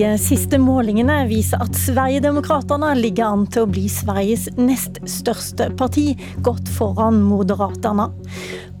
Siste 0.00 0.56
målingene 0.56 1.26
viser 1.28 1.60
at 1.60 1.76
Sverigedemokraterna 1.76 2.94
ligger 2.96 3.34
an 3.34 3.42
til 3.52 3.66
å 3.66 3.68
bli 3.68 3.82
Sveriges 3.92 4.46
nest 4.56 4.96
største 5.04 5.66
parti, 5.76 6.14
godt 6.46 6.70
foran 6.72 7.18
Moderaterna. 7.26 8.06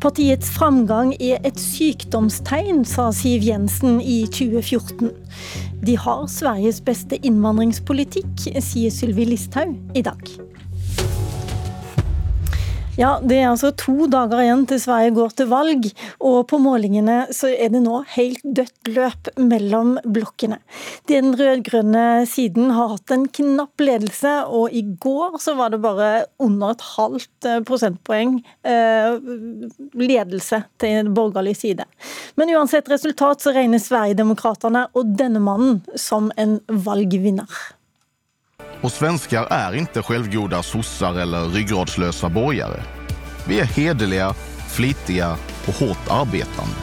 Partiets 0.00 0.48
framgang 0.54 1.12
er 1.20 1.42
et 1.44 1.60
sykdomstegn, 1.60 2.86
sa 2.88 3.10
Siv 3.12 3.44
Jensen 3.44 4.00
i 4.00 4.22
2014. 4.32 5.10
De 5.84 5.98
har 6.00 6.24
Sveriges 6.32 6.80
beste 6.86 7.20
innvandringspolitikk, 7.20 8.46
sier 8.64 8.94
Sylvi 8.94 9.28
Listhaug 9.34 9.76
i 9.92 10.06
dag. 10.06 10.24
Ja, 13.00 13.14
Det 13.24 13.38
er 13.40 13.46
altså 13.48 13.70
to 13.80 14.04
dager 14.12 14.42
igjen 14.42 14.66
til 14.68 14.80
Sverige 14.82 15.14
går 15.16 15.30
til 15.38 15.46
valg, 15.48 15.86
og 16.20 16.42
på 16.50 16.58
målingene 16.60 17.30
så 17.32 17.48
er 17.48 17.70
det 17.72 17.80
nå 17.80 18.02
helt 18.12 18.42
dødt 18.44 18.90
løp 18.92 19.30
mellom 19.40 19.94
blokkene. 20.04 20.58
Den 21.08 21.32
rød-grønne 21.32 22.26
siden 22.28 22.74
har 22.76 22.92
hatt 22.92 23.14
en 23.16 23.24
knapp 23.38 23.80
ledelse, 23.80 24.34
og 24.52 24.76
i 24.76 24.84
går 25.00 25.40
så 25.40 25.56
var 25.56 25.72
det 25.72 25.80
bare 25.80 26.10
under 26.44 26.76
et 26.76 26.86
halvt 26.90 27.48
eh, 27.48 27.64
prosentpoeng 27.64 28.36
eh, 28.68 29.16
ledelse 29.96 30.60
til 30.84 31.08
borgerlig 31.16 31.56
side. 31.56 31.88
Men 32.36 32.52
uansett 32.52 32.92
resultat 32.92 33.40
så 33.40 33.56
regner 33.56 33.80
Sverigedemokraterna 33.80 34.90
og 34.92 35.16
denne 35.16 35.40
mannen 35.40 35.80
som 35.96 36.28
en 36.36 36.58
valgvinner. 36.68 37.48
Och 38.82 38.92
svenskar 38.92 39.46
är 39.50 39.74
inte 39.74 40.02
självgoda 40.02 40.62
sossar 40.62 41.18
eller 41.18 41.44
ryggradslösa 41.44 42.28
borgare. 42.28 42.82
Vi 43.46 43.60
är 43.60 43.64
hederliga, 43.64 44.34
flitiga 44.68 45.36
och 45.66 45.74
hårt 45.74 46.08
arbetande. 46.10 46.80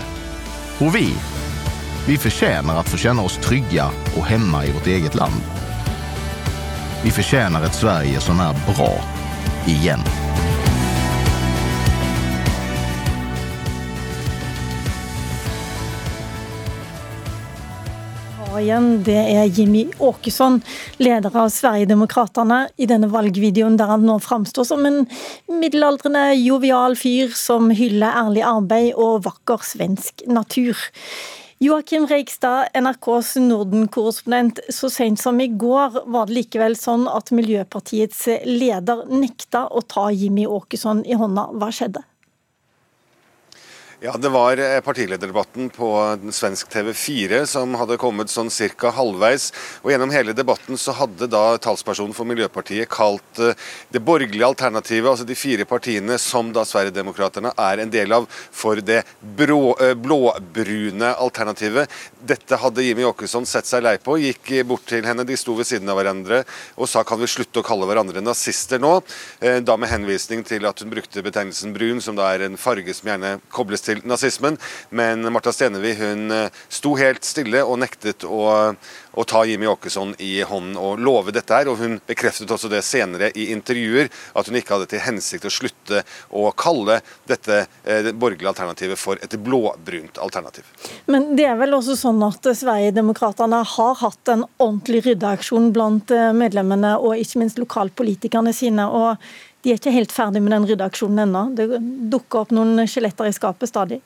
Och 0.80 0.96
vi, 0.96 1.14
vi 2.08 2.18
förtjänar 2.18 2.80
att 2.80 2.90
få 2.90 2.98
känna 2.98 3.22
oss 3.22 3.38
trygga 3.38 3.90
och 4.18 4.26
hemma 4.26 4.66
i 4.66 4.72
vårt 4.72 4.88
eget 4.88 5.16
land. 5.16 5.42
Vi 7.04 7.12
förtjänar 7.12 7.64
ett 7.64 7.76
Sverige 7.76 8.20
som 8.20 8.40
är 8.40 8.54
bra, 8.76 9.02
igen. 9.66 10.27
Igjen, 18.64 18.88
det 19.06 19.18
er 19.18 19.48
Jimmy 19.48 19.86
Åkesson, 20.04 20.60
leder 21.02 21.34
av 21.38 21.50
Sverigedemokraterna, 21.54 22.68
i 22.78 22.88
denne 22.90 23.10
valgvideoen 23.14 23.78
der 23.80 23.92
han 23.94 24.06
nå 24.08 24.20
framstår 24.24 24.68
som 24.70 24.86
en 24.90 25.04
middelaldrende, 25.50 26.30
jovial 26.40 26.98
fyr 27.00 27.34
som 27.38 27.72
hyller 27.72 28.22
ærlig 28.26 28.46
arbeid 28.48 28.94
og 28.96 29.26
vakker 29.28 29.66
svensk 29.66 30.26
natur. 30.28 30.78
Joakim 31.60 32.06
Reigstad, 32.06 32.68
NRKs 32.78 33.36
Norden-korrespondent. 33.42 34.60
Så 34.70 34.92
sent 34.94 35.18
som 35.20 35.40
i 35.42 35.48
går 35.50 36.04
var 36.06 36.30
det 36.30 36.36
likevel 36.38 36.78
sånn 36.78 37.08
at 37.10 37.32
Miljøpartiets 37.34 38.28
leder 38.46 39.08
nekta 39.10 39.66
å 39.74 39.82
ta 39.82 40.12
Jimmy 40.14 40.46
Åkesson 40.46 41.02
i 41.10 41.18
hånda. 41.18 41.50
Hva 41.58 41.72
skjedde? 41.74 42.06
Ja, 44.00 44.18
Det 44.18 44.30
var 44.30 44.58
eh, 44.58 44.80
partilederdebatten 44.82 45.70
på 45.74 45.88
svensk 46.32 46.70
TV4 46.70 47.40
som 47.50 47.72
hadde 47.80 47.96
kommet 47.98 48.30
sånn 48.30 48.52
cirka 48.54 48.92
halvveis. 48.94 49.48
og 49.82 49.90
Gjennom 49.90 50.12
hele 50.14 50.36
debatten 50.38 50.78
så 50.78 50.94
hadde 50.94 51.26
da 51.26 51.58
talspersonen 51.58 52.14
for 52.14 52.30
Miljøpartiet 52.30 52.92
kalt 52.94 53.42
eh, 53.42 53.58
det 53.90 54.04
borgerlige 54.06 54.46
alternativet, 54.46 55.10
altså 55.10 55.26
de 55.26 55.34
fire 55.34 55.66
partiene 55.66 56.20
som 56.22 56.52
da 56.54 56.62
Sverigedemokraterna 56.62 57.56
er 57.58 57.82
en 57.82 57.94
del 57.96 58.14
av, 58.14 58.28
for 58.30 58.78
det 58.86 59.00
eh, 59.02 59.96
blåbrune 59.98 61.10
alternativet. 61.16 61.98
Dette 62.22 62.62
hadde 62.62 62.86
Jimmy 62.86 63.08
Åkesson 63.10 63.50
sett 63.50 63.66
seg 63.66 63.82
lei 63.82 63.96
på, 63.98 64.20
gikk 64.22 64.54
bort 64.70 64.86
til 64.94 65.10
henne, 65.10 65.26
de 65.26 65.40
sto 65.42 65.58
ved 65.58 65.72
siden 65.72 65.90
av 65.90 65.98
hverandre 65.98 66.44
og 66.78 66.86
sa 66.86 67.02
kan 67.02 67.18
vi 67.18 67.32
slutte 67.34 67.64
å 67.64 67.66
kalle 67.66 67.90
hverandre 67.90 68.22
nazister 68.22 68.78
nå? 68.78 68.94
Da 69.42 69.74
med 69.80 69.90
henvisning 69.90 70.46
til 70.46 70.70
at 70.70 70.86
hun 70.86 70.94
brukte 70.94 71.26
betegnelsen 71.26 71.74
brun, 71.74 71.98
som 72.04 72.14
da 72.20 72.30
er 72.36 72.46
en 72.46 72.62
farge 72.62 72.94
som 72.94 73.10
gjerne 73.10 73.38
kobles 73.50 73.87
til 73.87 73.87
nazismen. 74.04 74.58
Men 74.90 75.34
Marta 75.34 75.54
Stenevi 75.54 75.94
hun 76.00 76.32
eh, 76.32 76.50
sto 76.70 76.96
helt 77.00 77.26
stille 77.28 77.64
og 77.64 77.80
nektet 77.82 78.26
å, 78.28 78.42
å 79.12 79.26
ta 79.28 79.44
Jimmy 79.48 79.68
Åkesson 79.70 80.16
i 80.24 80.42
hånden 80.48 80.78
og 80.82 81.02
love 81.04 81.34
dette 81.36 81.54
her. 81.54 81.70
Og 81.72 81.82
hun 81.82 81.98
bekreftet 82.08 82.52
også 82.52 82.72
det 82.72 82.84
senere 82.86 83.32
i 83.36 83.50
intervjuer, 83.56 84.12
at 84.38 84.50
hun 84.50 84.60
ikke 84.60 84.76
hadde 84.78 84.90
til 84.94 85.04
hensikt 85.06 85.48
å 85.48 85.54
slutte 85.54 86.04
å 86.30 86.50
kalle 86.58 87.00
dette 87.30 87.64
eh, 87.84 88.04
det 88.08 88.16
borgerlige 88.16 88.52
alternativet 88.54 89.00
for 89.00 89.20
et 89.24 89.38
blåbrunt 89.42 90.22
alternativ. 90.22 90.68
Men 91.06 91.34
det 91.38 91.48
er 91.50 91.60
vel 91.60 91.78
også 91.78 91.98
sånn 92.00 92.22
at 92.28 92.46
Sverigedemokraterna 92.58 93.64
har 93.76 94.00
hatt 94.02 94.34
en 94.34 94.46
ordentlig 94.58 95.04
ryddeaksjon 95.10 95.72
blant 95.76 96.12
eh, 96.14 96.32
medlemmene 96.36 96.96
og 97.00 97.20
ikke 97.20 97.44
minst 97.44 97.62
lokalpolitikerne 97.62 98.54
sine. 98.56 98.88
og 98.88 99.18
de 99.64 99.72
er 99.74 99.80
ikke 99.80 99.94
helt 99.96 100.14
ferdig 100.14 100.42
med 100.44 100.54
den 100.54 100.68
ryddeaksjonen 100.70 101.24
ennå. 101.26 101.44
Det 101.58 101.82
dukker 102.14 102.46
opp 102.46 102.54
noen 102.56 102.86
skjeletter 102.88 103.30
i 103.30 103.36
skapet 103.36 103.72
stadig. 103.72 104.00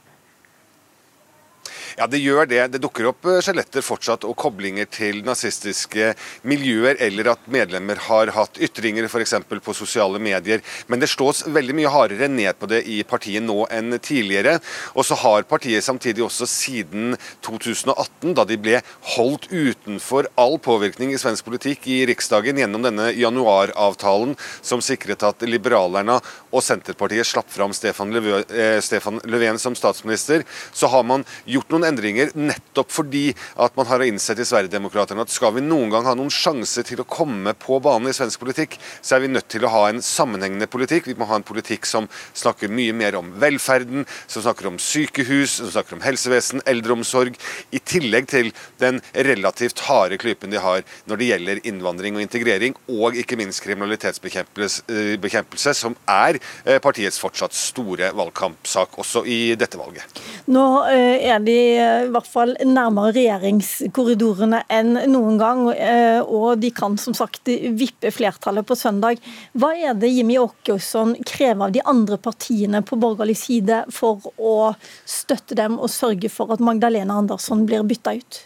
Ja, 1.98 2.08
det 2.08 2.22
gjør 2.22 2.48
det. 2.50 2.62
Det 2.74 2.82
dukker 2.84 3.10
opp 3.12 3.28
eh, 3.28 3.40
skjeletter 3.44 3.84
fortsatt 3.86 4.26
og 4.28 4.36
koblinger 4.40 4.88
til 4.92 5.22
nazistiske 5.26 6.14
miljøer, 6.48 6.98
eller 7.04 7.34
at 7.34 7.50
medlemmer 7.52 8.00
har 8.08 8.32
hatt 8.36 8.60
ytringer 8.62 9.08
f.eks. 9.10 9.36
på 9.52 9.76
sosiale 9.76 10.22
medier. 10.22 10.64
Men 10.88 11.02
det 11.02 11.12
slås 11.12 11.44
veldig 11.48 11.76
mye 11.78 11.92
hardere 11.92 12.30
ned 12.32 12.60
på 12.60 12.70
det 12.72 12.84
i 12.90 13.02
partiet 13.08 13.44
nå 13.44 13.66
enn 13.74 13.98
tidligere. 14.00 14.60
Og 14.96 15.08
så 15.08 15.18
har 15.24 15.48
partiet 15.50 15.84
samtidig 15.86 16.24
også 16.26 16.48
siden 16.50 17.16
2018, 17.46 18.36
da 18.38 18.46
de 18.48 18.60
ble 18.62 18.80
holdt 19.16 19.50
utenfor 19.52 20.30
all 20.40 20.58
påvirkning 20.62 21.14
i 21.14 21.20
svensk 21.22 21.48
politikk 21.48 21.88
i 21.92 22.02
Riksdagen 22.10 22.60
gjennom 22.62 22.86
denne 22.86 23.12
januaravtalen 23.18 24.36
som 24.62 24.84
sikret 24.84 25.24
at 25.28 25.44
liberalerne 25.48 26.20
og 26.52 26.64
Senterpartiet 26.64 27.28
slapp 27.28 27.50
fram 27.52 27.74
Stefan 27.76 28.14
eh, 28.16 29.20
Löfven 29.28 29.60
som 29.60 29.76
statsminister, 29.78 30.44
så 30.74 30.90
har 30.92 31.04
man 31.08 31.26
gjort 31.46 31.72
noen 31.74 31.81
endringer 31.88 32.32
nettopp 32.38 32.92
fordi 32.92 33.32
at 33.62 33.76
man 33.78 33.88
har 33.90 34.04
innsett 34.06 34.40
i 34.42 34.48
Sverigedemokraterna 34.48 35.22
at 35.26 35.34
skal 35.34 35.54
vi 35.56 35.62
noen 35.66 35.90
gang 35.94 36.06
ha 36.08 36.14
noen 36.18 36.32
sjanse 36.34 36.84
til 36.88 37.00
å 37.04 37.08
komme 37.08 37.54
på 37.60 37.80
banen 37.84 38.10
i 38.12 38.16
svensk 38.16 38.40
politikk, 38.42 38.72
så 39.02 39.16
er 39.16 39.22
vi 39.26 39.32
nødt 39.32 39.50
til 39.52 39.66
å 39.66 39.74
ha 39.74 39.84
en 39.90 40.02
sammenhengende 40.06 40.68
politikk. 40.72 41.04
Vi 41.10 41.18
må 41.20 41.26
ha 41.30 41.36
en 41.40 41.48
politikk 41.48 41.84
som 41.90 42.04
snakker 42.38 42.68
mye 42.72 42.94
mer 42.98 43.14
om 43.20 43.28
velferden, 43.42 44.02
som 44.28 44.42
snakker 44.46 44.66
om 44.70 44.80
sykehus, 44.82 45.52
som 45.60 45.70
snakker 45.74 45.94
om 45.98 46.06
helsevesen, 46.06 46.60
eldreomsorg, 46.70 47.34
i 47.72 47.80
tillegg 47.80 48.26
til 48.32 48.48
den 48.82 49.02
relativt 49.14 49.80
harde 49.88 50.18
klypen 50.22 50.52
de 50.54 50.60
har 50.62 50.80
når 51.10 51.16
det 51.18 51.30
gjelder 51.32 51.64
innvandring 51.68 52.14
og 52.18 52.24
integrering, 52.26 52.74
og 52.92 53.10
ikke 53.20 53.38
minst 53.40 53.64
kriminalitetsbekjempelse, 53.66 55.72
som 55.78 55.94
er 56.10 56.34
eh, 56.66 56.80
partiets 56.84 57.20
fortsatt 57.22 57.54
store 57.56 58.12
valgkampsak 58.18 58.90
også 59.02 59.20
i 59.30 59.56
dette 59.60 59.78
valget. 59.80 60.04
Nå 60.52 60.66
eh, 60.92 61.30
er 61.32 61.40
de 61.44 61.60
i 61.78 62.10
hvert 62.12 62.28
fall 62.30 62.54
nærmere 62.68 63.14
regjeringskorridorene 63.16 64.64
enn 64.72 64.94
noen 65.12 65.40
gang. 65.42 65.64
Eh, 65.74 66.20
og 66.22 66.62
de 66.62 66.72
kan 66.76 66.98
som 67.02 67.16
sagt 67.18 67.50
vippe 67.78 68.12
flertallet 68.14 68.68
på 68.68 68.78
søndag. 68.78 69.22
Hva 69.58 69.74
er 69.78 69.98
det 69.98 70.12
Jimmy 70.12 70.38
Åkesson 70.42 71.16
krever 71.28 71.68
av 71.68 71.76
de 71.76 71.84
andre 71.88 72.20
partiene 72.22 72.84
på 72.86 73.00
borgerlig 73.02 73.40
side 73.42 73.84
for 73.94 74.32
å 74.38 74.74
støtte 75.06 75.58
dem 75.58 75.80
og 75.80 75.92
sørge 75.92 76.32
for 76.32 76.54
at 76.54 76.64
Magdalena 76.64 77.20
Andersson 77.22 77.66
blir 77.70 77.88
bytta 77.88 78.18
ut? 78.20 78.46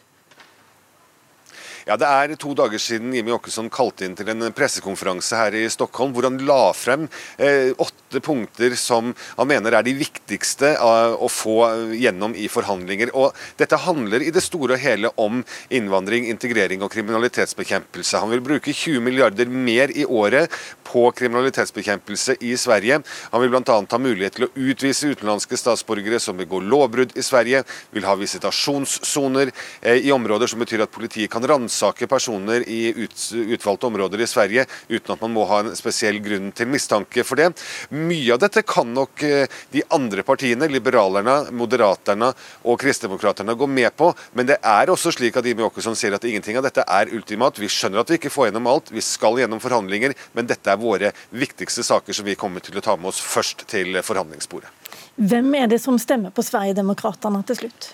Ja, 1.85 1.93
Det 2.01 2.07
er 2.09 2.31
to 2.41 2.55
dager 2.57 2.81
siden 2.81 3.11
Jimmy 3.13 3.29
Åkesson 3.35 3.67
kalte 3.69 4.07
inn 4.07 4.15
til 4.17 4.31
en 4.31 4.47
pressekonferanse 4.57 5.37
her 5.37 5.53
i 5.53 5.67
Stockholm, 5.69 6.15
hvor 6.15 6.25
han 6.25 6.39
la 6.41 6.71
frem 6.73 7.03
eh, 7.37 7.77
åtte 7.77 8.21
punkter 8.25 8.73
som 8.79 9.11
han 9.37 9.49
mener 9.51 9.75
er 9.77 9.85
de 9.85 9.93
viktigste 9.93 10.71
uh, 10.81 11.13
å 11.13 11.29
få 11.29 11.59
gjennom 11.93 12.33
i 12.33 12.47
forhandlinger. 12.49 13.11
Og 13.13 13.37
Dette 13.61 13.77
handler 13.85 14.25
i 14.25 14.33
det 14.33 14.41
store 14.41 14.79
og 14.79 14.81
hele 14.81 15.11
om 15.21 15.43
innvandring, 15.69 16.25
integrering 16.31 16.81
og 16.81 16.89
kriminalitetsbekjempelse. 16.95 18.17
Han 18.17 18.33
vil 18.33 18.41
bruke 18.47 18.73
20 18.73 19.05
milliarder 19.05 19.51
mer 19.53 19.93
i 19.93 20.07
året 20.09 20.49
på 20.85 21.07
kriminalitetsbekjempelse 21.17 22.37
i 22.45 22.53
Sverige. 22.59 23.01
Han 23.31 23.43
vil 23.43 23.53
bl.a. 23.53 23.77
ha 23.91 23.99
mulighet 24.01 24.37
til 24.37 24.47
å 24.47 24.51
utvise 24.53 25.11
utenlandske 25.13 25.57
statsborgere 25.59 26.19
som 26.21 26.37
begår 26.39 26.65
lovbrudd 26.69 27.15
i 27.17 27.25
Sverige, 27.25 27.63
vil 27.95 28.07
ha 28.07 28.15
visitasjonssoner 28.19 29.51
eh, 29.81 30.05
i 30.05 30.13
områder 30.15 30.51
som 30.51 30.61
betyr 30.61 30.85
at 30.85 30.93
politiet 30.93 31.31
kan 31.33 31.45
ransake 31.45 32.07
personer 32.11 32.65
i 32.69 32.93
utvalgte 32.95 33.89
områder 33.89 34.21
i 34.21 34.29
Sverige 34.29 34.65
uten 34.89 35.15
at 35.15 35.23
man 35.23 35.33
må 35.35 35.45
ha 35.49 35.61
en 35.63 35.75
spesiell 35.77 36.19
grunn 36.23 36.51
til 36.55 36.69
mistanke 36.71 37.25
for 37.25 37.39
det. 37.39 37.51
Mye 37.95 38.35
av 38.35 38.41
dette 38.43 38.65
kan 38.67 38.91
nok 38.93 39.23
eh, 39.25 39.49
de 39.73 39.83
andre 39.95 40.25
partiene, 40.27 40.69
liberalerne, 40.71 41.51
moderaterne 41.55 42.31
og 42.63 42.79
kristdemokraterne, 42.81 43.55
gå 43.55 43.67
med 43.69 43.91
på, 43.97 44.11
men 44.35 44.49
det 44.49 44.59
er 44.65 44.91
også 44.91 45.13
slik 45.15 45.37
at 45.39 45.47
Jimmy 45.47 45.65
Åkesson 45.67 45.97
sier 45.97 46.15
at 46.15 46.25
ingenting 46.27 46.59
av 46.59 46.65
dette 46.67 46.83
er 46.85 47.11
ultimat. 47.15 47.59
Vi 47.61 47.69
skjønner 47.71 48.01
at 48.01 48.11
vi 48.11 48.19
ikke 48.19 48.33
får 48.33 48.49
gjennom 48.49 48.69
alt, 48.71 48.91
vi 48.93 49.03
skal 49.03 49.39
gjennom 49.39 49.61
forhandlinger, 49.63 50.15
men 50.35 50.49
dette 50.49 50.71
er 50.71 50.81
våre 50.85 51.11
viktigste 51.33 51.83
saker 51.83 52.15
som 52.15 52.27
vi 52.27 52.37
kommer 52.39 52.63
til 52.63 52.77
å 52.77 52.85
ta 52.85 52.95
med 52.99 53.11
oss 53.11 53.21
først 53.23 53.65
til 53.71 53.97
forhandlingsbordet. 54.05 54.71
Hvem 55.15 55.53
er 55.57 55.69
det 55.71 55.81
som 55.83 55.99
stemmer 56.01 56.33
på 56.35 56.43
Sverigedemokraterna 56.45 57.41
til 57.49 57.63
slutt? 57.63 57.91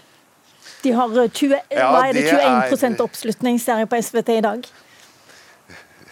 De 0.81 0.93
har 0.97 1.11
20, 1.13 1.59
ja, 1.69 1.89
hva 1.93 2.07
er 2.09 2.17
det, 2.17 2.23
21 2.31 2.95
er... 2.95 3.03
oppslutning, 3.03 3.59
ser 3.61 3.83
jeg 3.83 3.89
på 3.89 3.99
SVT 4.01 4.33
i 4.39 4.45
dag. 4.45 4.71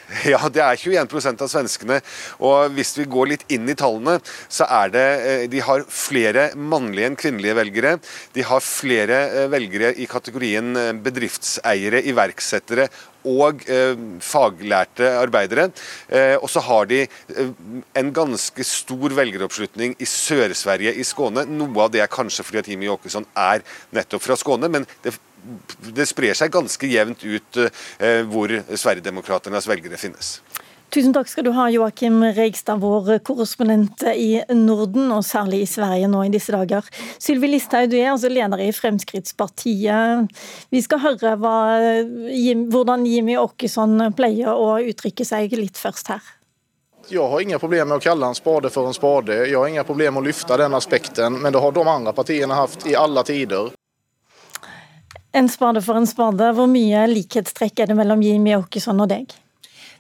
Ja, 0.32 0.42
det 0.52 0.62
er 0.64 0.80
21% 0.80 1.44
av 1.44 1.52
svenskene. 1.52 2.00
Og 2.46 2.74
hvis 2.76 2.96
vi 3.00 3.08
går 3.10 3.34
litt 3.34 3.46
inn 3.54 3.70
i 3.70 3.78
tallene, 3.78 4.18
så 4.50 4.68
er 4.80 4.94
det 4.94 5.06
eh, 5.20 5.44
De 5.52 5.62
har 5.66 5.86
flere 5.94 6.50
mannlige 6.58 7.12
enn 7.12 7.20
kvinnelige 7.20 7.58
velgere. 7.60 7.96
De 8.36 8.46
har 8.46 8.66
flere 8.66 9.22
eh, 9.28 9.48
velgere 9.52 9.94
i 9.98 10.10
kategorien 10.10 10.74
eh, 10.80 10.92
bedriftseiere, 11.06 12.04
iverksettere 12.10 12.90
og 13.28 13.66
eh, 13.68 13.96
faglærte 14.24 15.10
arbeidere. 15.20 15.70
Eh, 16.08 16.36
og 16.40 16.50
så 16.52 16.64
har 16.64 16.88
de 16.90 17.02
eh, 17.04 17.50
en 18.00 18.14
ganske 18.16 18.66
stor 18.66 19.16
velgeroppslutning 19.18 19.98
i 20.00 20.08
Sør-Sverige, 20.08 20.96
i 20.96 21.06
Skåne. 21.08 21.46
Noe 21.50 21.86
av 21.86 21.94
det 21.94 22.04
er 22.04 22.12
kanskje 22.12 22.46
fordi 22.48 22.64
at 22.64 22.72
Jimmy 22.72 22.90
Åkesson 22.92 23.28
er 23.38 23.66
nettopp 23.96 24.24
fra 24.24 24.40
Skåne, 24.40 24.72
men 24.72 24.88
det, 25.04 25.18
det 25.96 26.08
sprer 26.10 26.38
seg 26.38 26.52
ganske 26.54 26.90
jevnt 26.90 27.24
ut 27.24 27.62
eh, 27.64 28.24
hvor 28.30 28.54
Sverigedemokraternas 28.70 29.70
velgere 29.70 30.00
finnes. 30.00 30.40
Tusen 30.90 31.14
takk 31.14 31.28
skal 31.30 31.46
du 31.46 31.52
ha, 31.54 31.68
Joakim 31.70 32.24
Reigstad, 32.34 32.80
vår 32.82 33.20
korrespondent 33.22 34.02
i 34.10 34.40
Norden, 34.58 35.12
og 35.14 35.22
særlig 35.26 35.62
i 35.62 35.68
Sverige 35.70 36.08
nå 36.10 36.24
i 36.26 36.32
disse 36.34 36.50
dager. 36.56 36.88
Sylvi 37.22 37.52
Listhaug, 37.52 37.92
du 37.92 37.98
er 38.00 38.10
altså 38.16 38.32
leder 38.34 38.64
i 38.66 38.72
Fremskrittspartiet. 38.74 40.34
Vi 40.74 40.82
skal 40.82 41.04
høre 41.04 41.36
hva, 41.38 41.54
hvordan 42.74 43.06
Jimmy 43.06 43.38
Åkesson 43.38 44.02
pleier 44.18 44.50
å 44.50 44.80
uttrykke 44.82 45.28
seg 45.30 45.54
litt 45.60 45.78
først 45.78 46.10
her. 46.16 46.34
Jeg 47.10 47.22
har 47.22 47.42
ingen 47.42 47.62
problemer 47.62 47.90
med 47.90 48.02
å 48.02 48.06
kalle 48.10 48.28
en 48.30 48.38
spade 48.38 48.70
for 48.74 48.90
en 48.90 48.98
spade. 48.98 49.44
Jeg 49.46 49.58
har 49.58 49.70
ingen 49.70 49.86
problemer 49.86 50.18
med 50.18 50.26
å 50.26 50.30
løfte 50.30 50.58
den 50.58 50.78
aspekten, 50.78 51.38
men 51.42 51.54
det 51.54 51.62
har 51.62 51.74
de 51.74 51.86
andre 51.86 52.14
partiene 52.18 52.58
hatt 52.58 52.90
i 52.90 52.98
alle 52.98 53.24
tider. 53.30 53.70
En 55.32 55.50
spade 55.50 55.82
for 55.86 56.00
en 56.00 56.08
spade. 56.10 56.54
Hvor 56.58 56.70
mye 56.70 57.06
likhetstrekk 57.12 57.84
er 57.84 57.92
det 57.92 58.00
mellom 58.00 58.24
Jimmy 58.26 58.56
Åkesson 58.58 59.04
og 59.04 59.12
deg? 59.12 59.36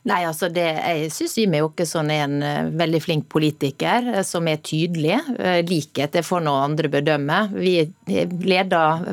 Nei, 0.07 0.21
altså 0.23 0.47
det, 0.47 0.63
Jeg 0.63 1.09
syns 1.11 1.35
Jimmy 1.37 1.59
Åkesson 1.61 2.09
er 2.13 2.23
en 2.23 2.37
uh, 2.41 2.69
veldig 2.79 3.01
flink 3.03 3.25
politiker 3.29 4.05
uh, 4.13 4.21
som 4.25 4.47
er 4.47 4.61
tydelig. 4.63 5.19
Uh, 5.35 5.59
likhet 5.67 6.15
det 6.15 6.23
får 6.25 6.45
noe 6.45 6.63
andre 6.69 6.89
bedømme. 6.91 7.41
Vi 7.51 7.75
leder 8.07 9.03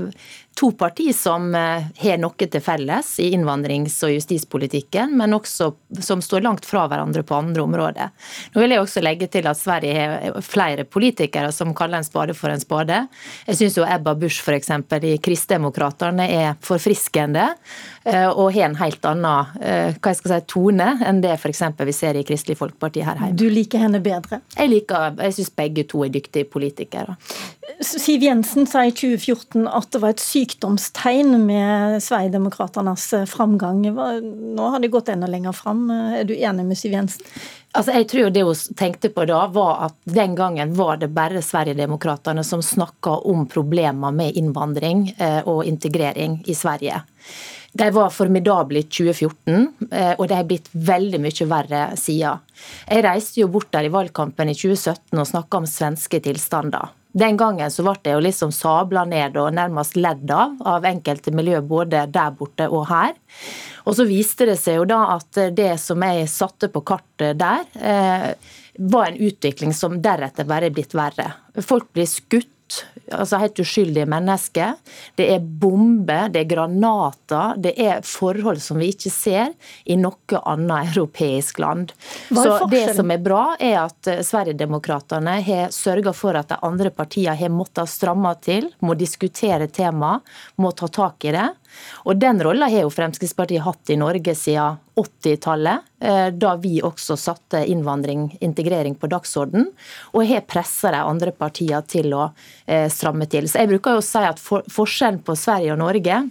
to 0.56 0.70
partier 0.72 1.12
som 1.12 1.54
eh, 1.54 1.84
har 1.98 2.20
noe 2.20 2.46
til 2.48 2.62
felles 2.64 3.10
i 3.20 3.28
innvandrings- 3.36 3.98
og 4.06 4.14
justispolitikken, 4.14 5.12
men 5.18 5.36
også 5.36 5.68
som 6.00 6.22
står 6.24 6.46
langt 6.46 6.64
fra 6.66 6.86
hverandre 6.88 7.22
på 7.26 7.36
andre 7.36 7.64
områder. 7.66 8.12
Nå 8.54 8.62
vil 8.62 8.72
jeg 8.72 8.80
også 8.80 9.02
legge 9.04 9.28
til 9.32 9.48
at 9.50 9.60
Sverige 9.60 10.06
har 10.06 10.38
flere 10.44 10.86
politikere 10.88 11.52
som 11.52 11.74
kaller 11.76 12.00
en 12.00 12.08
spade 12.08 12.36
for 12.36 12.52
en 12.52 12.62
spade. 12.62 13.02
Jeg 13.46 13.60
syns 13.60 13.76
Ebba 13.84 14.14
Busch 14.16 14.40
f.eks. 14.40 14.72
i 14.96 15.18
Kristdemokraterne 15.22 16.28
er 16.32 16.56
forfriskende 16.64 17.50
eh, 18.04 18.28
og 18.30 18.54
har 18.56 18.70
en 18.70 18.78
helt 18.80 19.04
annen 19.12 19.60
eh, 19.60 19.92
hva 20.00 20.14
jeg 20.14 20.22
skal 20.22 20.38
si, 20.38 20.40
tone 20.56 20.88
enn 21.04 21.20
det 21.24 21.36
f.eks. 21.36 21.62
vi 21.84 21.96
ser 21.96 22.16
i 22.16 22.24
Kristelig 22.24 22.56
Folkeparti 22.62 23.04
her 23.04 23.20
hjemme. 23.20 23.36
Du 23.36 23.44
liker 23.52 23.84
henne 23.84 24.00
bedre? 24.00 24.40
Jeg 24.56 24.72
liker, 24.72 25.20
jeg 25.20 25.36
syns 25.36 25.52
begge 25.60 25.84
to 25.90 26.06
er 26.06 26.16
dyktige 26.16 26.48
politikere. 26.48 27.18
Siv 27.84 28.22
Jensen 28.24 28.64
sa 28.64 28.86
i 28.86 28.92
2014 28.94 29.66
at 29.68 29.90
det 29.92 30.00
var 30.00 30.14
et 30.14 30.22
sykdomstegn 30.46 31.46
med 31.46 32.02
Sverigedemokraternas 32.02 33.12
eh, 33.12 33.24
framgang. 33.24 33.82
Nå 34.54 34.68
har 34.68 34.80
de 34.80 34.88
gått 34.88 35.08
enda 35.08 35.26
lenger 35.26 35.52
fram. 35.52 35.90
Er 35.90 36.24
du 36.24 36.34
enig 36.36 36.66
med 36.66 36.78
Siv 36.78 36.92
Jensen? 36.92 37.26
Altså, 37.76 37.92
jeg 37.92 38.08
tror 38.08 38.30
Det 38.30 38.42
hun 38.42 38.76
tenkte 38.76 39.10
på 39.12 39.26
da, 39.28 39.46
var 39.52 39.90
at 39.90 39.96
den 40.04 40.34
gangen 40.34 40.74
var 40.74 40.96
det 40.96 41.08
bare 41.08 41.42
Sverigedemokraterna 41.42 42.44
som 42.44 42.62
snakka 42.62 43.18
om 43.28 43.46
problemer 43.46 44.12
med 44.12 44.36
innvandring 44.36 45.14
eh, 45.18 45.42
og 45.44 45.64
integrering 45.64 46.42
i 46.46 46.54
Sverige. 46.54 47.02
De 47.76 47.90
var 47.92 48.10
formidable 48.10 48.78
i 48.78 48.86
2014, 48.88 49.66
eh, 49.90 50.14
og 50.16 50.28
de 50.28 50.38
har 50.38 50.46
blitt 50.48 50.70
veldig 50.72 51.20
mye 51.20 51.48
verre 51.50 51.82
siden. 52.00 52.40
Jeg 52.88 53.04
reiste 53.04 53.42
jo 53.42 53.50
bort 53.52 53.68
der 53.74 53.84
i 53.84 53.92
valgkampen 53.92 54.48
i 54.48 54.56
2017 54.56 55.18
og 55.18 55.28
snakka 55.28 55.60
om 55.60 55.68
svenske 55.68 56.22
tilstander. 56.24 56.94
Den 57.16 57.38
gangen 57.40 57.70
så 57.72 57.84
ble 57.86 57.94
det 58.04 58.12
jo 58.12 58.24
liksom 58.24 58.52
sabla 58.52 59.06
ned 59.08 59.38
og 59.40 59.54
nærmest 59.56 59.96
ledd 59.96 60.28
av 60.32 60.58
av 60.68 60.84
enkelte 60.84 61.32
miljø 61.32 61.62
både 61.64 62.04
der 62.12 62.34
borte 62.36 62.68
og 62.68 62.84
her. 62.90 63.14
Og 63.86 63.96
så 63.96 64.04
viste 64.08 64.48
det 64.50 64.58
seg 64.60 64.80
jo 64.80 64.88
da 64.90 65.00
at 65.14 65.40
det 65.56 65.72
som 65.80 66.02
jeg 66.04 66.28
satte 66.28 66.68
på 66.72 66.82
kartet 66.84 67.38
der, 67.40 67.64
eh, 67.80 68.34
var 68.78 69.06
en 69.06 69.22
utvikling 69.30 69.72
som 69.72 69.96
deretter 70.02 70.44
bare 70.44 70.68
er 70.68 70.76
blitt 70.76 70.92
verre. 70.92 71.32
Folk 71.64 71.88
blir 71.96 72.08
skutt 72.10 72.52
altså 73.12 73.38
helt 73.40 73.60
uskyldige 73.62 74.06
mennesker. 74.10 74.74
Det 75.18 75.28
er 75.34 75.42
bomber, 75.42 76.30
det 76.32 76.42
er 76.42 76.50
granater, 76.50 77.56
det 77.62 77.74
er 77.80 78.04
forhold 78.06 78.60
som 78.64 78.80
vi 78.80 78.90
ikke 78.94 79.12
ser 79.12 79.52
i 79.84 79.98
noe 80.00 80.40
annet 80.42 80.92
europeisk 80.92 81.60
land. 81.62 81.92
Så 82.30 82.58
Det 82.70 82.96
som 82.96 83.10
er 83.10 83.22
bra, 83.22 83.56
er 83.60 83.78
at 83.84 84.10
eh, 84.10 84.22
Sverigedemokraterna 84.26 85.38
har 85.44 85.70
sørga 85.74 86.14
for 86.16 86.38
at 86.38 86.50
de 86.50 86.58
andre 86.66 86.90
partiene 86.90 87.36
har 87.36 87.52
måttet 87.52 87.90
stramme 87.90 88.32
til, 88.42 88.70
må 88.80 88.96
diskutere 88.98 89.68
temaet, 89.68 90.26
må 90.56 90.72
ta 90.72 90.88
tak 90.88 91.24
i 91.24 91.34
det. 91.36 91.48
Og 92.06 92.16
Den 92.20 92.40
rolla 92.42 92.68
har 92.70 92.86
jo 92.86 92.92
Fremskrittspartiet 92.92 93.64
hatt 93.64 93.92
i 93.92 93.98
Norge 94.00 94.34
siden 94.38 94.78
80-tallet, 94.96 95.88
eh, 96.00 96.28
da 96.32 96.54
vi 96.60 96.78
også 96.84 97.18
satte 97.20 97.60
innvandring, 97.68 98.30
integrering 98.40 98.96
på 98.96 99.10
dagsorden, 99.12 99.68
og 100.14 100.24
har 100.26 100.46
pressa 100.48 100.94
de 100.94 101.02
andre 101.04 101.34
partiene 101.36 101.82
til 101.88 102.14
å 102.16 102.30
eh, 102.64 102.88
stramme 102.92 103.28
til. 103.30 103.48
Så 103.48 103.60
jeg 103.62 103.72
bruker 103.74 103.96
jo 103.96 104.04
å 104.04 104.06
si 104.06 104.24
at 104.24 104.40
Forskjellen 104.40 105.20
på 105.26 105.36
Sverige 105.36 105.76
og 105.76 105.82
Norge 105.84 106.22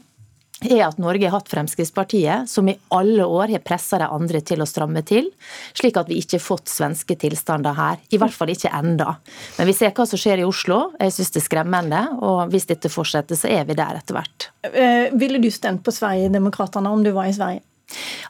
er 0.64 0.86
at 0.86 1.00
Norge 1.02 1.28
har 1.28 1.36
hatt 1.36 1.50
Fremskrittspartiet, 1.52 2.50
som 2.50 2.70
i 2.70 2.78
alle 2.96 3.26
år 3.28 3.52
har 3.56 3.64
pressa 3.66 4.00
de 4.00 4.08
andre 4.08 4.40
til 4.46 4.64
å 4.64 4.68
stramme 4.70 5.04
til, 5.06 5.28
slik 5.76 6.00
at 6.00 6.10
vi 6.10 6.22
ikke 6.22 6.40
har 6.40 6.46
fått 6.46 6.72
svenske 6.72 7.18
tilstander 7.20 7.76
her. 7.76 8.00
I 8.16 8.20
hvert 8.22 8.36
fall 8.36 8.54
ikke 8.54 8.72
enda. 8.74 9.18
Men 9.60 9.70
vi 9.70 9.76
ser 9.76 9.94
hva 9.96 10.08
som 10.08 10.22
skjer 10.22 10.42
i 10.42 10.48
Oslo. 10.48 10.80
Jeg 11.02 11.16
syns 11.18 11.36
det 11.36 11.44
er 11.44 11.48
skremmende. 11.50 12.02
Og 12.24 12.54
hvis 12.54 12.70
dette 12.72 12.92
fortsetter, 12.92 13.40
så 13.40 13.52
er 13.52 13.68
vi 13.68 13.78
der 13.78 14.00
etter 14.00 14.18
hvert. 14.18 14.50
Eh, 14.72 15.12
ville 15.20 15.44
du 15.44 15.52
stemt 15.54 15.84
på 15.86 15.94
Sverigedemokraterna 15.94 16.94
om 16.94 17.04
du 17.04 17.12
var 17.16 17.30
i 17.30 17.36
Sverige? 17.36 17.66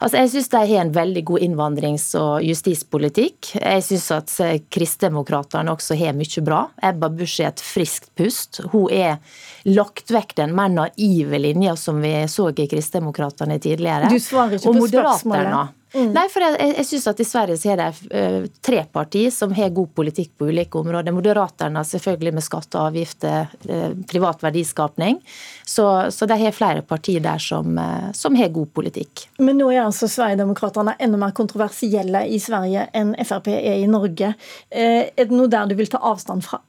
Altså, 0.00 0.18
jeg 0.20 0.30
syns 0.34 0.50
de 0.52 0.60
har 0.60 0.82
en 0.82 0.92
veldig 0.92 1.22
god 1.30 1.44
innvandrings- 1.46 2.10
og 2.20 2.44
justispolitikk. 2.44 3.54
Jeg 3.56 3.84
syns 3.86 4.10
at 4.14 4.34
Kristdemokraterne 4.72 5.72
også 5.72 5.96
har 5.98 6.16
mye 6.16 6.44
bra. 6.44 6.66
Ebba 6.84 7.08
Busch 7.08 7.40
er 7.40 7.54
et 7.54 7.62
friskt 7.64 8.10
pust. 8.18 8.60
Hun 8.74 8.92
er 8.92 9.16
lagt 9.66 10.12
vekk 10.12 10.36
den 10.42 10.54
mer 10.56 10.68
naive 10.72 11.40
linja 11.40 11.76
som 11.80 12.02
vi 12.04 12.12
så 12.30 12.50
i 12.52 12.68
Kristdemokraterne 12.70 13.58
tidligere. 13.62 14.12
Du 14.12 14.20
svarer 14.20 14.58
ikke 14.60 14.76
på 14.76 14.92
spørsmålet. 14.92 15.74
Mm. 15.94 16.10
Nei, 16.12 16.24
for 16.32 16.42
jeg, 16.42 16.72
jeg 16.80 16.86
synes 16.88 17.06
at 17.12 17.20
I 17.22 17.26
Sverige 17.26 17.56
så 17.60 17.70
er 17.72 17.80
det 17.80 17.88
uh, 18.10 18.46
tre 18.64 18.82
partier 18.92 19.30
som 19.32 19.52
har 19.56 19.72
god 19.74 19.92
politikk 19.96 20.32
på 20.38 20.48
ulike 20.50 20.80
områder. 20.80 21.14
Moderaterna 21.14 21.84
selvfølgelig 21.86 22.34
med 22.36 22.44
skatte 22.44 22.80
og 22.80 22.90
avgifter, 22.90 23.52
uh, 23.70 23.92
privat 24.10 24.42
verdiskapning. 24.44 25.20
Så, 25.64 25.86
så 26.12 26.28
de 26.28 26.38
har 26.42 26.56
flere 26.56 26.82
partier 26.86 27.22
der 27.24 27.42
som, 27.42 27.78
uh, 27.78 28.10
som, 28.16 28.36
har 28.36 28.52
god 28.52 28.72
politikk. 28.76 29.28
Men 29.38 29.60
nå 29.62 29.70
er 29.72 29.84
altså 29.86 30.10
Sverigedemokraterna 30.10 30.98
enda 31.00 31.20
mer 31.22 31.36
kontroversielle 31.36 32.26
i 32.28 32.40
Sverige 32.42 32.88
enn 32.96 33.14
Frp 33.26 33.52
er 33.54 33.80
i 33.80 33.90
Norge. 33.90 34.34
er 34.70 35.10
det 35.16 35.32
noe 35.32 35.48
der 35.50 35.70
du 35.70 35.76
vil 35.78 35.88
ta 35.90 36.02
avstand 36.02 36.44
fra? 36.44 36.60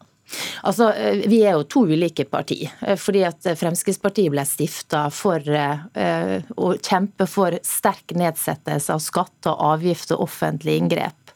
Altså, 0.68 0.92
eh, 0.94 1.24
Vi 1.30 1.42
er 1.44 1.56
jo 1.58 1.64
to 1.64 1.86
ulike 1.88 2.26
partier. 2.30 2.74
Eh, 2.82 2.98
fordi 3.00 3.24
at 3.28 3.50
Fremskrittspartiet 3.60 4.32
ble 4.34 4.46
stifta 4.46 5.08
for 5.14 5.40
å 5.40 6.70
kjempe 6.84 7.28
for 7.30 7.58
sterk 7.64 8.16
nedsettelse 8.18 8.94
av 8.94 9.04
skatter, 9.04 9.56
avgifter 9.56 10.20
offentlige 10.22 10.82
inngrep. 10.82 11.36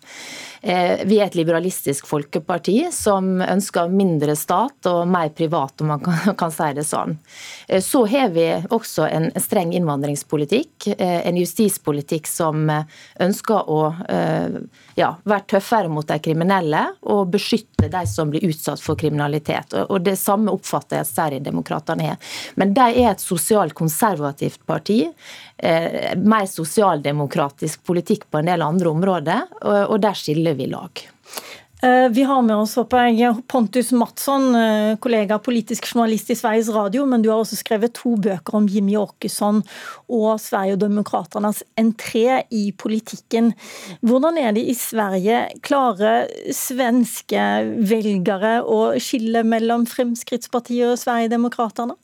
Eh, 0.62 1.00
vi 1.06 1.18
er 1.18 1.26
et 1.26 1.36
liberalistisk 1.36 2.06
folkeparti 2.06 2.76
som 2.94 3.40
ønsker 3.42 3.90
mindre 3.90 4.36
stat 4.38 4.86
og 4.92 5.08
mer 5.10 5.32
privat, 5.34 5.82
om 5.82 5.90
man 5.96 6.04
kan, 6.38 6.52
si 6.58 6.68
det 6.78 6.86
sånn. 6.86 7.16
Eh, 7.68 7.82
så 7.82 8.04
har 8.12 8.30
vi 8.36 8.46
også 8.70 9.08
en 9.10 9.32
streng 9.42 9.74
innvandringspolitikk, 9.74 10.92
eh, 10.94 11.26
en 11.26 11.40
justispolitikk 11.42 12.30
som 12.30 12.70
ønsker 13.22 13.70
å 13.72 13.80
ja, 14.98 15.08
være 15.28 15.46
tøffere 15.56 15.90
mot 15.92 16.06
de 16.08 16.18
kriminelle 16.22 16.82
og 17.10 17.32
beskytte 17.34 17.90
de 17.92 18.02
som 18.10 18.30
blir 18.32 18.44
utsatt 18.46 18.82
for 18.84 19.00
kriminalitet. 19.00 19.74
Og 19.88 20.04
Det 20.06 20.18
samme 20.20 20.54
oppfatter 20.54 21.00
jeg 21.00 21.08
at 21.08 21.12
Sverigedemokraterna 21.12 22.12
har. 22.12 22.34
Men 22.60 22.76
de 22.78 22.88
er 23.02 23.12
et 23.12 23.24
sosialt 23.24 23.74
konservativt 23.78 24.62
parti. 25.62 26.20
Mer 26.22 26.46
sosialdemokratisk 26.50 27.84
politikk 27.86 28.30
på 28.32 28.42
en 28.42 28.50
del 28.50 28.62
andre 28.66 28.90
områder, 28.90 29.48
og 29.62 29.98
der 30.02 30.18
skiller 30.18 30.58
vi 30.58 30.66
lag. 30.72 31.04
Eh, 31.84 32.10
vi 32.10 32.24
har 32.24 32.42
med 32.42 32.56
oss 32.62 32.76
håper 32.78 33.08
jeg, 33.10 33.40
Pontus 33.50 33.90
Mattsson, 33.92 34.44
eh, 34.56 34.98
kollega 35.02 35.40
politisk 35.42 35.88
journalist 35.90 36.30
i 36.30 36.36
Sveriges 36.38 36.70
Radio, 36.70 37.08
men 37.10 37.24
du 37.24 37.32
har 37.32 37.40
også 37.42 37.58
skrevet 37.58 37.96
to 37.98 38.14
bøker 38.22 38.60
om 38.60 38.68
Jimmy 38.70 38.94
Åkesson 39.02 39.64
og 40.06 40.38
Sverigedemokraternas 40.44 41.64
entré 41.82 42.44
i 42.54 42.70
politikken. 42.78 43.56
Hvordan 44.06 44.38
er 44.38 44.54
det 44.54 44.68
i 44.70 44.78
Sverige? 44.78 45.42
Klarer 45.66 46.30
svenske 46.54 47.48
velgere 47.82 48.60
å 48.62 48.94
skille 49.02 49.42
mellom 49.42 49.90
Fremskrittspartiet 49.90 50.94
og 50.94 51.02
Sverigedemokraterna? 51.02 51.98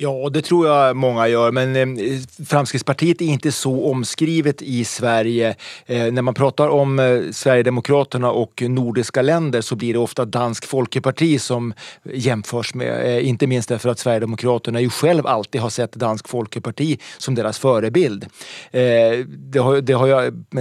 Ja, 0.00 0.28
det 0.32 0.42
tror 0.42 0.66
jag 0.66 0.96
många 0.96 1.28
gör, 1.28 1.50
men 1.50 1.76
eh, 1.76 2.18
Fremskrittspartiet 2.46 3.20
är 3.20 3.24
inte 3.24 3.52
så 3.52 3.90
omskrivet 3.90 4.62
i 4.62 4.84
Sverige. 4.84 5.56
Eh, 5.86 6.12
när 6.12 6.22
man 6.22 6.34
pratar 6.34 6.68
om 6.68 6.98
eh, 6.98 7.20
Sverigedemokraterna 7.32 8.30
och 8.30 8.62
nordiska 8.68 9.22
länder 9.22 9.60
så 9.60 9.76
blir 9.76 9.92
det 9.92 9.98
ofta 9.98 10.24
Dansk 10.24 10.66
Folkeparti 10.66 11.40
som 11.40 11.74
jämförs 12.12 12.74
med, 12.74 13.22
inte 13.22 13.46
minst 13.46 13.68
därför 13.68 13.88
att 13.88 13.98
Sverigedemokraterna 13.98 14.80
ju 14.80 14.90
själv 14.90 15.26
alltid 15.26 15.60
har 15.60 15.70
sett 15.70 15.92
Dansk 15.92 16.28
Folkeparti 16.28 16.98
som 17.18 17.34
deras 17.34 17.58
förebild. 17.58 18.26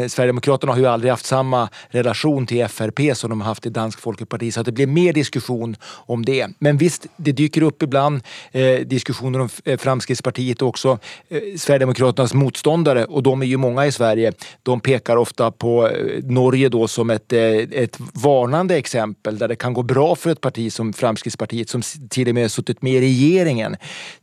Sverigedemokraterna 0.10 0.74
har 0.74 0.80
ju 0.80 0.86
aldrig 0.86 1.12
haft 1.12 1.26
samma 1.26 1.70
relation 1.90 2.48
till 2.48 2.68
FRP 2.68 3.16
som 3.16 3.30
de 3.30 3.42
har 3.42 3.48
haft 3.48 3.64
till 3.64 3.74
Dansk 3.74 4.00
Folkeparti, 4.00 4.54
så 4.54 4.64
det 4.64 4.72
blir 4.72 4.88
mer 4.88 5.14
diskussion 5.14 5.76
om 5.84 6.26
det. 6.26 6.48
Men 6.60 6.78
visst, 6.78 7.06
det 7.18 7.32
dyker 7.32 7.62
upp 7.62 7.84
ibland 7.84 8.22
eh, 8.52 8.80
diskussioner 9.28 9.40
om 9.40 9.50
eh, 9.66 9.78
Fremskrittspartiet 9.78 10.62
och 10.62 10.68
också 10.68 11.00
eh, 11.30 11.42
Sverigedemokraternas 11.58 12.34
motståndare, 12.34 13.06
och 13.06 13.24
de 13.24 13.42
är 13.42 13.46
ju 13.46 13.58
många 13.58 13.86
i 13.86 13.92
Sverige, 13.92 14.34
de 14.64 14.80
pekar 14.80 15.18
ofta 15.18 15.52
på 15.52 15.88
eh, 15.88 16.24
Norge 16.24 16.70
då 16.70 16.88
som 16.88 17.10
ett, 17.10 17.34
ett 17.34 17.98
varnande 18.14 18.76
exempel 18.76 19.38
där 19.38 19.48
det 19.48 19.56
kan 19.56 19.74
gå 19.74 19.84
bra 19.84 20.16
för 20.16 20.32
ett 20.32 20.42
parti 20.42 20.72
som 20.74 20.94
Fremskrittspartiet 20.94 21.70
som 21.70 21.82
till 22.10 22.30
och 22.30 22.36
med 22.36 22.52
suttit 22.52 22.82
med 22.82 22.94
i 22.94 23.02
regeringen. 23.02 23.76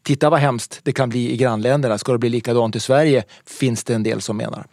Titta 0.03 0.31
vad 0.31 0.41
hemskt 0.41 0.81
det 0.85 0.93
kan 0.93 1.09
bli 1.09 1.33
i 1.33 1.37
grannländerna. 1.37 1.99
Ska 1.99 2.13
det 2.13 2.19
bli 2.19 2.31
likadant 2.31 2.77
i 2.77 2.81
Sverige? 2.81 3.25
Finns 3.47 3.85
det 3.85 3.95
en 3.95 4.03
del 4.03 4.21
som 4.21 4.37
menar. 4.37 4.67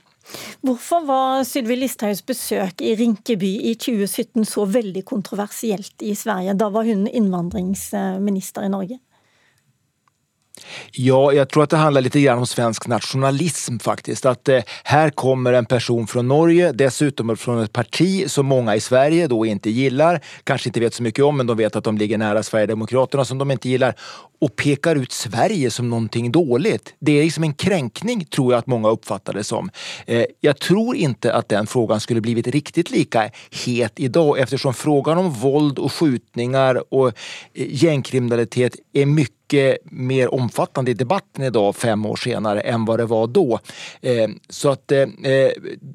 Hvorfor 0.62 1.06
var 1.06 1.44
Sylvi 1.44 1.76
Listhaugs 1.76 2.22
besøk 2.26 2.82
i 2.82 2.96
Rinkeby 2.96 3.52
i 3.72 3.74
2017 3.76 4.46
så 4.46 4.66
veldig 4.66 5.04
kontroversielt 5.06 6.02
i 6.02 6.16
Sverige? 6.16 6.54
Da 6.54 6.70
var 6.70 6.88
hun 6.88 7.08
innvandringsminister 7.08 8.64
i 8.64 8.70
Norge. 8.72 9.00
Ja, 10.92 11.34
jag 11.34 11.50
tror 11.50 11.64
att 11.64 11.70
det 11.70 11.78
handlar 11.78 12.02
lite 12.02 12.22
grann 12.22 12.38
om 12.38 12.48
svensk 12.48 12.88
nationalism 12.88 13.78
faktiskt. 13.78 14.26
Att 14.26 14.50
eh, 14.50 14.62
här 14.84 15.10
kommer 15.10 15.54
en 15.54 15.66
person 15.66 16.08
från 16.08 16.28
Norge, 16.28 16.72
dessutom 16.72 17.38
från 17.38 17.64
ett 17.64 17.74
parti 17.74 18.30
som 18.30 18.46
många 18.46 18.76
i 18.76 18.80
Sverige 18.80 19.28
då 19.28 19.46
inte 19.46 19.70
gillar, 19.70 20.22
kanske 20.44 20.70
inte 20.70 20.80
vet 20.80 20.94
så 20.94 21.04
mycket 21.04 21.26
om, 21.26 21.38
men 21.38 21.48
de 21.48 21.58
vet 21.58 21.76
att 21.76 21.84
de 21.84 21.98
ligger 21.98 22.18
nära 22.18 22.44
Sverigedemokraterna 22.44 23.26
som 23.26 23.38
de 23.38 23.52
inte 23.52 23.70
gillar 23.70 23.96
och 24.42 24.56
pekar 24.56 24.96
ut 24.96 25.12
Sverige 25.12 25.72
som 25.72 25.90
någonting 25.90 26.32
dåligt. 26.32 26.94
Det 27.00 27.12
är 27.20 27.24
liksom 27.24 27.44
en 27.44 27.54
kränkning 27.54 28.26
tror 28.26 28.54
jag 28.54 28.60
att 28.60 28.68
många 28.68 28.90
uppfattar 28.90 29.34
det 29.34 29.44
som. 29.44 29.70
Eh, 30.06 30.26
jag 30.40 30.60
tror 30.60 30.96
inte 30.96 31.34
att 31.34 31.50
den 31.50 31.68
frågan 31.68 32.00
skulle 32.00 32.22
blivit 32.22 32.48
riktigt 32.48 32.92
lika 32.92 33.30
het 33.66 33.94
idag 33.96 34.40
eftersom 34.40 34.74
frågan 34.74 35.18
om 35.18 35.32
våld 35.32 35.80
och 35.80 35.94
skjutningar 35.94 36.94
och 36.94 37.08
eh, 37.08 37.14
gängkriminalitet 37.54 38.76
är 38.94 39.06
mycket 39.06 39.41
mycket 39.52 39.92
mer 39.92 40.34
omfattande 40.34 40.92
i 40.92 40.94
debatten 40.94 41.44
idag 41.44 41.76
fem 41.76 42.06
år 42.06 42.16
senare 42.16 42.62
än 42.62 42.86
vad 42.86 43.00
det 43.00 43.06
var 43.06 43.28
då. 43.28 43.60
Eh, 44.02 44.30
så 44.50 44.70
att, 44.70 44.92
eh, 44.92 45.08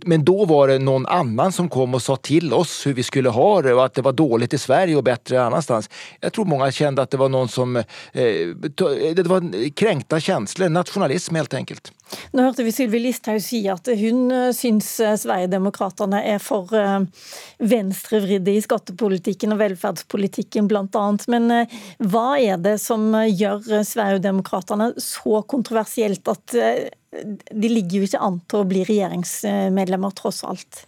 men 0.04 0.24
då 0.24 0.44
var 0.44 0.68
det 0.68 0.78
någon 0.78 1.06
annan 1.06 1.52
som 1.52 1.68
kom 1.68 1.94
och 1.94 2.02
sa 2.02 2.16
till 2.16 2.52
oss 2.52 2.86
hur 2.86 2.94
vi 2.94 3.02
skulle 3.02 3.28
ha 3.28 3.62
det 3.62 3.74
och 3.74 3.84
att 3.84 3.94
det 3.94 4.02
var 4.02 4.12
dåligt 4.12 4.54
i 4.54 4.58
Sverige 4.58 4.96
och 4.96 5.04
bättre 5.04 5.42
annanstans. 5.42 5.90
Jag 6.20 6.32
tror 6.32 6.44
många 6.44 6.72
kände 6.72 7.02
att 7.02 7.10
det 7.10 7.16
var 7.16 7.28
någon 7.28 7.48
som... 7.48 7.76
Eh, 7.76 7.82
det 9.14 9.26
var 9.26 9.70
kränkta 9.70 10.20
känslor, 10.20 10.68
nationalism 10.68 11.34
helt 11.34 11.54
enkelt. 11.54 11.92
Nå 12.34 12.44
hørte 12.44 12.64
vi 12.66 12.72
Sylvi 12.74 13.00
Listhaug 13.02 13.40
si 13.42 13.62
at 13.70 13.88
hun 13.98 14.30
eh, 14.34 14.50
syns 14.54 14.88
eh, 15.02 15.16
Sverigedemokraterna 15.18 16.20
er 16.34 16.42
for 16.42 16.70
eh, 16.76 17.00
venstrevridde 17.58 18.54
i 18.54 18.62
skattepolitikken 18.62 19.54
og 19.54 19.60
velferdspolitikken 19.62 20.70
bl.a. 20.70 21.06
Men 21.32 21.50
hva 21.98 22.26
er 22.38 22.60
det 22.62 22.76
som 22.82 23.08
gjør 23.26 23.82
Sverigedemokraterna 23.86 24.92
så 25.02 25.42
kontroversielt 25.50 26.28
at 26.30 26.56
de 26.56 27.70
ligger 27.70 28.00
jo 28.00 28.08
ikke 28.08 28.22
an 28.22 28.38
til 28.50 28.60
å 28.60 28.68
bli 28.68 28.84
regjeringsmedlemmer, 28.86 30.14
tross 30.18 30.42
alt? 30.46 30.84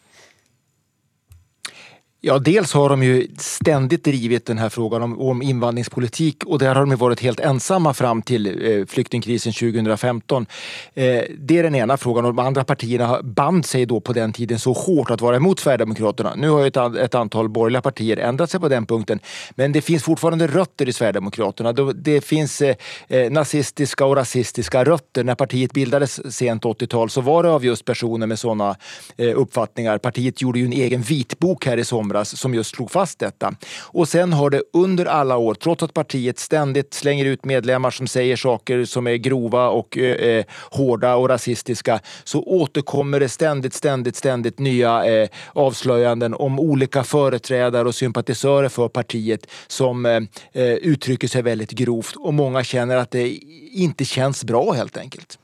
Ja, 2.20 2.38
dels 2.38 2.72
har 2.72 2.88
de 2.88 3.02
ju 3.02 3.28
ständigt 3.38 4.04
drivit 4.04 4.46
den 4.46 4.70
frågan 4.70 5.02
om, 5.02 5.20
om 5.20 5.42
invandringspolitik 5.42 6.44
och 6.44 6.58
där 6.58 6.74
har 6.74 6.86
de 6.86 6.96
varit 6.96 7.20
helt 7.20 7.40
ensamma 7.40 7.94
fram 7.94 8.22
till 8.22 8.46
eh, 8.46 8.86
flyktingkrisen 8.86 9.52
2015. 9.52 10.46
Eh, 10.94 11.04
det 11.38 11.58
är 11.58 11.62
den 11.62 11.74
ena 11.74 11.96
frågan 11.96 12.24
och 12.24 12.34
de 12.34 12.46
andra 12.46 12.64
partierna 12.64 13.22
band 13.22 13.66
sig 13.66 13.86
då 13.86 14.00
på 14.00 14.12
den 14.12 14.32
tiden 14.32 14.58
så 14.58 14.72
hårt 14.72 15.10
att 15.10 15.20
vara 15.20 15.36
emot 15.36 15.60
Sverigedemokraterna. 15.60 16.34
Nu 16.36 16.48
har 16.48 16.66
ett, 16.66 16.76
ett 16.76 17.14
antal 17.14 17.48
borgerliga 17.48 17.82
partier 17.82 18.16
ändrat 18.16 18.50
sig 18.50 18.60
på 18.60 18.68
den 18.68 18.86
punkten, 18.86 19.20
men 19.50 19.72
det 19.72 19.80
finns 19.80 20.02
fortfarande 20.02 20.46
rötter 20.46 20.88
i 20.88 20.92
Sverigedemokraterna. 20.92 21.72
Det 21.92 22.20
finns 22.20 22.60
eh, 22.60 22.76
eh, 23.08 23.30
nazistiska 23.30 24.04
och 24.04 24.16
rasistiska 24.16 24.84
rötter. 24.84 25.24
När 25.24 25.34
partiet 25.34 25.72
bildades 25.72 26.34
sent 26.34 26.64
80-tal 26.64 27.10
så 27.10 27.20
var 27.20 27.42
det 27.42 27.50
av 27.50 27.64
just 27.64 27.84
personer 27.84 28.26
med 28.26 28.38
sådana 28.38 28.76
eh, 29.16 29.40
uppfattningar. 29.40 29.98
Partiet 29.98 30.42
gjorde 30.42 30.58
ju 30.58 30.64
en 30.64 30.72
egen 30.72 31.02
vitbok 31.02 31.66
här 31.66 31.76
i 31.76 31.84
somras 31.84 32.07
somras 32.08 32.40
som 32.40 32.54
just 32.54 32.74
slog 32.74 32.90
fast 32.90 33.18
detta. 33.18 33.54
Och 33.92 34.08
sen 34.08 34.32
har 34.32 34.50
det 34.50 34.62
under 34.72 35.06
alla 35.06 35.36
år, 35.36 35.54
trots 35.54 35.82
att 35.82 35.94
partiet 35.94 36.38
ständigt 36.38 36.94
slänger 36.94 37.24
ut 37.24 37.44
medlemmar 37.44 37.90
som 37.90 38.06
säger 38.06 38.36
saker 38.36 38.84
som 38.84 39.06
är 39.06 39.16
grova 39.16 39.68
och 39.68 39.98
eh, 39.98 40.44
hårda 40.70 41.16
och 41.16 41.28
rasistiska, 41.28 42.00
så 42.24 42.42
återkommer 42.42 43.20
det 43.20 43.28
ständigt, 43.28 43.74
ständigt, 43.74 44.16
ständigt 44.16 44.58
nya 44.58 45.04
eh, 45.04 45.28
avslöjanden 45.54 46.34
om 46.34 46.60
olika 46.60 47.04
företrädare 47.04 47.88
och 47.88 47.94
sympatisörer 47.94 48.68
för 48.68 48.88
partiet 48.88 49.46
som 49.68 50.06
eh, 50.06 50.20
eh 50.52 50.78
uttrycker 50.78 51.28
sig 51.28 51.42
väldigt 51.42 51.70
grovt 51.70 52.16
och 52.16 52.34
många 52.34 52.64
känner 52.64 52.96
att 52.96 53.10
det 53.10 53.38
inte 53.72 54.04
känns 54.04 54.44
bra 54.44 54.72
helt 54.72 54.96
enkelt. 54.96 55.38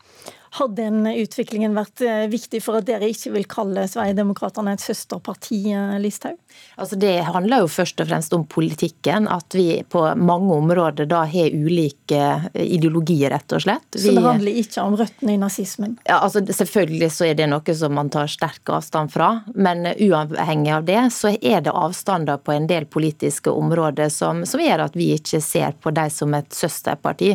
Har 0.54 0.68
den 0.70 1.02
utviklingen 1.10 1.72
vært 1.74 2.02
eh, 2.06 2.26
viktig 2.30 2.60
for 2.62 2.78
at 2.78 2.86
dere 2.86 3.08
ikke 3.10 3.32
vil 3.34 3.46
kalle 3.50 3.88
Sverigedemokraterna 3.90 4.76
et 4.76 4.84
søsterparti, 4.84 5.58
eh, 5.74 5.96
Listhaug? 5.98 6.36
Altså 6.78 6.94
det 7.00 7.14
handler 7.26 7.64
jo 7.64 7.70
først 7.74 7.98
og 8.04 8.06
fremst 8.06 8.36
om 8.36 8.44
politikken. 8.46 9.26
At 9.26 9.56
vi 9.58 9.80
på 9.90 10.04
mange 10.14 10.54
områder 10.54 11.08
da 11.10 11.24
har 11.26 11.50
ulike 11.50 12.20
ideologier, 12.54 13.32
rett 13.34 13.56
og 13.56 13.64
slett. 13.64 13.88
Vi, 13.96 14.04
så 14.04 14.14
det 14.14 14.22
handler 14.22 14.60
ikke 14.60 14.84
om 14.84 14.94
røttene 15.00 15.34
i 15.34 15.40
nazismen? 15.42 15.96
Ja, 16.06 16.20
altså 16.20 16.44
Selvfølgelig 16.44 17.10
så 17.10 17.26
er 17.32 17.34
det 17.38 17.48
noe 17.50 17.74
som 17.74 17.96
man 17.98 18.12
tar 18.14 18.30
sterk 18.30 18.70
avstand 18.70 19.10
fra. 19.10 19.32
Men 19.58 19.88
uavhengig 19.90 20.70
av 20.76 20.86
det, 20.86 21.00
så 21.16 21.34
er 21.34 21.66
det 21.66 21.74
avstander 21.74 22.38
på 22.38 22.54
en 22.54 22.70
del 22.70 22.86
politiske 22.86 23.50
områder 23.50 24.12
som, 24.12 24.44
som 24.46 24.62
gjør 24.62 24.86
at 24.86 24.94
vi 24.94 25.10
ikke 25.16 25.42
ser 25.42 25.74
på 25.82 25.90
dem 25.98 26.14
som 26.14 26.38
et 26.38 26.54
søsterparti. 26.54 27.34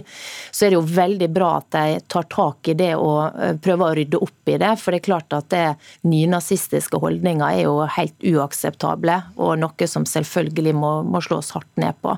Så 0.55 0.65
er 0.65 0.71
det 0.71 0.79
jo 0.79 0.87
veldig 0.87 1.31
bra 1.35 1.57
at 1.59 1.71
de 1.75 1.99
tar 2.07 2.31
tak 2.31 2.71
i 2.71 2.79
det 2.79 2.93
og 2.95 3.08
og 3.09 3.39
eh, 3.41 3.55
prøve 3.61 3.87
å 3.87 3.95
rydde 3.97 4.21
opp 4.21 4.51
i 4.51 4.57
det. 4.61 4.71
For 4.81 4.93
det 4.93 5.01
er 5.01 5.07
klart 5.09 5.35
at 5.35 5.49
det 5.53 5.65
nynazistiske 6.07 7.01
holdninger 7.01 7.45
er 7.49 7.63
jo 7.65 7.75
helt 7.97 8.27
uakseptable, 8.31 9.19
og 9.41 9.59
noe 9.61 9.89
som 9.89 10.07
selvfølgelig 10.09 10.75
må, 10.77 10.93
må 11.05 11.21
slås 11.25 11.53
hardt 11.57 11.71
ned 11.81 11.97
på. 12.03 12.15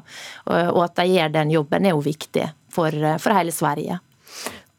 Og 0.52 0.82
at 0.86 0.98
de 1.00 1.08
gjør 1.12 1.36
den 1.36 1.54
jobben 1.56 1.88
er 1.88 1.96
jo 1.96 2.04
viktig 2.06 2.48
for, 2.74 2.92
eh, 2.92 3.20
for 3.22 3.38
hele 3.38 3.56
Sverige. 3.56 4.02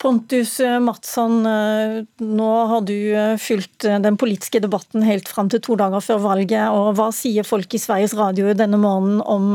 Pontus 0.03 0.57
Matsson, 0.83 1.45
nå 1.47 2.47
har 2.67 2.81
du 2.83 2.97
fulgt 3.39 3.87
den 4.03 4.17
politiske 4.19 4.59
debatten 4.59 5.05
helt 5.07 5.31
fram 5.31 5.47
til 5.53 5.63
to 5.63 5.77
dager 5.79 6.03
før 6.03 6.19
valget. 6.25 6.75
og 6.75 6.97
Hva 6.99 7.13
sier 7.15 7.47
folk 7.47 7.71
i 7.71 7.79
Sveriges 7.79 8.17
Radio 8.19 8.51
denne 8.51 8.81
morgenen 8.83 9.23
om 9.23 9.55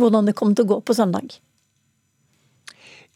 hvordan 0.00 0.30
det 0.30 0.38
kommer 0.38 0.56
til 0.56 0.64
å 0.64 0.70
gå 0.70 0.78
på 0.88 0.96
søndag? 0.96 1.36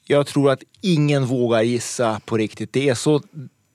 Jag 0.09 0.27
tror 0.27 0.51
att 0.51 0.63
ingen 0.81 1.25
vågar 1.25 1.63
gissa 1.63 2.21
på 2.25 2.37
riktigt. 2.37 2.73
Det 2.73 2.89
är 2.89 2.95
så 2.95 3.21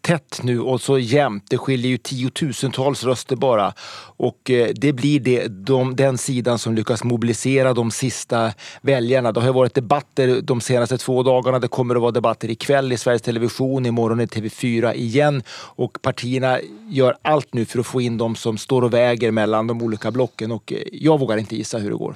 tätt 0.01 0.39
nu 0.43 0.59
och 0.59 0.81
så 0.81 0.99
jämnt. 0.99 1.43
Det 1.49 1.57
skiljer 1.57 1.91
ju 1.91 1.97
tiotusentals 1.97 3.03
röster 3.03 3.35
bara. 3.35 3.73
Och 4.17 4.49
eh, 4.49 4.69
det 4.75 4.93
blir 4.93 5.19
det, 5.19 5.47
de, 5.47 5.95
den 5.95 6.17
sidan 6.17 6.59
som 6.59 6.75
lyckas 6.75 7.03
mobilisera 7.03 7.73
de 7.73 7.91
sista 7.91 8.53
väljarna. 8.81 9.31
Det 9.31 9.41
har 9.41 9.53
varit 9.53 9.73
debatter 9.73 10.41
de 10.41 10.61
senaste 10.61 10.97
två 10.97 11.23
dagarna. 11.23 11.59
Det 11.59 11.67
kommer 11.67 11.95
att 11.95 12.01
vara 12.01 12.11
debatter 12.11 12.49
ikväll 12.49 12.91
i 12.91 12.97
Sveriges 12.97 13.21
Television, 13.21 13.85
imorgon 13.85 14.21
i 14.21 14.25
TV4 14.25 14.93
igen. 14.93 15.43
Och 15.51 15.97
partierna 16.01 16.59
gör 16.89 17.15
allt 17.21 17.53
nu 17.53 17.65
för 17.65 17.79
att 17.79 17.87
få 17.87 18.01
in 18.01 18.17
de 18.17 18.35
som 18.35 18.57
står 18.57 18.81
och 18.81 18.93
väger 18.93 19.31
mellan 19.31 19.67
de 19.67 19.81
olika 19.81 20.11
blocken. 20.11 20.51
Och 20.51 20.73
eh, 20.73 20.79
jag 20.91 21.19
vågar 21.19 21.37
inte 21.37 21.55
gissa 21.55 21.77
hur 21.77 21.89
det 21.89 21.97
går. 21.97 22.15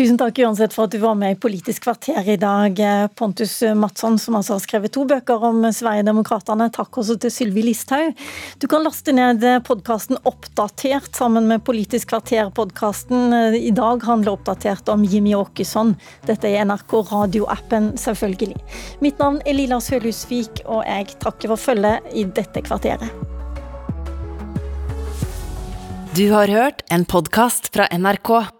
Tusen 0.00 0.16
takk 0.16 0.38
uansett 0.40 0.72
for 0.72 0.88
at 0.88 0.94
du 0.94 0.96
var 1.02 1.12
med 1.20 1.34
i 1.34 1.36
Politisk 1.36 1.82
kvarter 1.84 2.24
i 2.24 2.38
dag, 2.40 2.78
Pontus 3.20 3.58
Matsson, 3.76 4.14
som 4.18 4.38
altså 4.38 4.54
har 4.54 4.62
skrevet 4.64 4.94
to 4.94 5.02
bøker 5.04 5.42
om 5.44 5.58
Sverigedemokraterna. 5.76 6.70
Takk 6.72 6.96
også 7.02 7.18
til 7.20 7.32
Sylvi 7.34 7.66
Listhaug. 7.66 8.14
Du 8.62 8.64
kan 8.72 8.80
laste 8.80 9.12
ned 9.12 9.44
podkasten 9.66 10.16
Oppdatert 10.24 11.12
sammen 11.18 11.50
med 11.50 11.66
Politisk 11.66 12.14
kvarter-podkasten. 12.14 13.34
I 13.58 13.74
dag 13.76 14.06
handler 14.08 14.38
Oppdatert 14.38 14.88
om 14.88 15.04
Jimmy 15.04 15.34
Åkesson. 15.36 15.92
Dette 16.24 16.48
er 16.48 16.64
NRK 16.64 16.94
radioappen, 17.10 17.90
selvfølgelig. 18.00 18.56
Mitt 19.04 19.20
navn 19.20 19.42
er 19.44 19.58
Lila 19.58 19.82
Sølhusvik, 19.84 20.62
og 20.64 20.80
jeg 20.88 21.10
takker 21.20 21.52
for 21.52 21.60
følget 21.66 22.08
i 22.16 22.24
dette 22.24 22.62
kvarteret. 22.64 23.12
Du 26.16 26.24
har 26.32 26.48
hørt 26.48 26.80
en 26.88 27.04
podkast 27.04 27.68
fra 27.76 27.90
NRK. 27.92 28.59